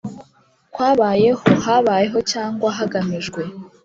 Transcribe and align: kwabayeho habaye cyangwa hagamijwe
kwabayeho 0.73 1.45
habaye 1.63 2.17
cyangwa 2.31 2.67
hagamijwe 2.77 3.41